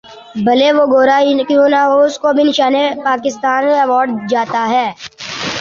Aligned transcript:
بھلے 0.45 0.69
وہ 0.73 0.85
گورا 0.93 1.17
ہی 1.19 1.43
کیوں 1.49 1.67
نہ 1.73 1.81
ہو 1.89 1.97
اسکو 2.05 2.29
بھی 2.35 2.43
نشان 2.43 2.75
پاکستان 3.05 3.61
ایوارڈ 3.71 4.09
جاتا 4.31 4.61
ہے 4.73 4.87